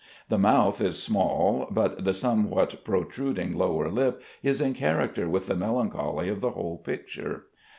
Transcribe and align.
"The 0.29 0.39
mouth 0.39 0.81
is 0.81 0.97
small, 0.99 1.67
but 1.69 2.03
the 2.05 2.15
somewhat 2.15 2.83
protruding 2.83 3.55
lower 3.55 3.87
lip 3.91 4.23
is 4.41 4.59
in 4.59 4.73
character 4.73 5.29
with 5.29 5.45
the 5.45 5.55
melancholy 5.55 6.27
of 6.27 6.41
the 6.41 6.49
whole 6.49 6.79
picture. 6.79 7.43